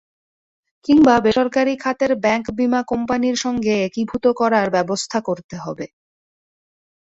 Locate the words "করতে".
5.27-5.55